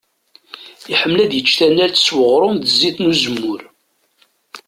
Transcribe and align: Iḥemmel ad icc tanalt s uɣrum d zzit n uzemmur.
Iḥemmel 0.93 1.19
ad 1.25 1.31
icc 1.39 1.51
tanalt 1.57 2.01
s 2.05 2.07
uɣrum 2.17 2.55
d 2.59 2.65
zzit 2.73 2.97
n 2.99 3.09
uzemmur. 3.11 3.61